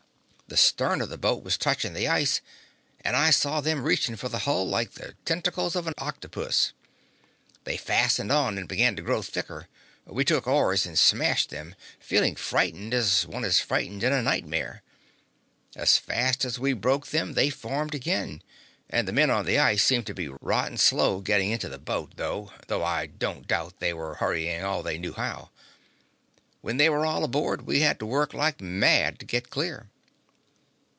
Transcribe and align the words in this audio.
The 0.47 0.57
stern 0.57 0.99
of 0.99 1.07
the 1.07 1.17
boat 1.17 1.43
was 1.45 1.55
touching 1.57 1.93
the 1.93 2.09
ice, 2.09 2.41
and 3.05 3.15
I 3.15 3.29
saw 3.29 3.61
them 3.61 3.83
reaching 3.83 4.17
for 4.17 4.27
the 4.27 4.39
hull 4.39 4.67
like 4.67 4.91
the 4.95 5.15
tentacles 5.23 5.77
of 5.77 5.87
an 5.87 5.93
octopus. 5.97 6.73
They 7.63 7.77
fastened 7.77 8.33
on 8.33 8.57
and 8.57 8.67
began 8.67 8.97
to 8.97 9.01
grow 9.01 9.21
thicker. 9.21 9.69
We 10.05 10.25
took 10.25 10.47
oars 10.47 10.85
and 10.85 10.99
smashed 10.99 11.51
them, 11.51 11.73
feeling 12.01 12.35
frightened 12.35 12.93
as 12.93 13.25
one 13.25 13.45
is 13.45 13.61
frightened 13.61 14.03
in 14.03 14.11
a 14.11 14.21
nightmare. 14.21 14.83
As 15.73 15.95
fast 15.97 16.43
as 16.43 16.59
we 16.59 16.73
broke 16.73 17.07
them 17.11 17.31
they 17.35 17.49
formed 17.49 17.95
again, 17.95 18.43
and 18.89 19.07
the 19.07 19.13
men 19.13 19.29
on 19.29 19.45
the 19.45 19.57
ice 19.57 19.81
seemed 19.85 20.07
to 20.07 20.13
be 20.13 20.27
rotten 20.41 20.77
slow 20.77 21.21
getting 21.21 21.51
into 21.51 21.69
the 21.69 21.79
boat, 21.79 22.11
though 22.17 22.49
I 22.69 23.05
don't 23.05 23.47
doubt 23.47 23.75
but 23.79 23.79
they 23.79 23.93
were 23.93 24.15
hurrying 24.15 24.65
all 24.65 24.83
they 24.83 24.97
knew 24.99 25.13
how. 25.13 25.49
When 26.59 26.75
they 26.75 26.89
were 26.89 27.05
all 27.05 27.23
aboard 27.23 27.61
we 27.65 27.79
had 27.79 27.99
to 27.99 28.05
work 28.05 28.33
like 28.33 28.59
mad 28.59 29.17
to 29.19 29.25
get 29.25 29.49
clear. 29.49 29.87